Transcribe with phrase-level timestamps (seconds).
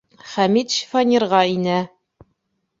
[0.29, 1.79] Хәмит шифоньерға инә.